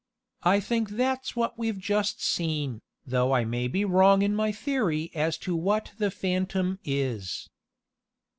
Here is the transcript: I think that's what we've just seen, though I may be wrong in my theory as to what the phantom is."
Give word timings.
I 0.41 0.59
think 0.59 0.89
that's 0.89 1.35
what 1.35 1.59
we've 1.59 1.77
just 1.77 2.23
seen, 2.25 2.81
though 3.05 3.33
I 3.33 3.45
may 3.45 3.67
be 3.67 3.85
wrong 3.85 4.23
in 4.23 4.33
my 4.35 4.51
theory 4.51 5.11
as 5.13 5.37
to 5.45 5.55
what 5.55 5.91
the 5.99 6.09
phantom 6.09 6.79
is." 6.83 7.51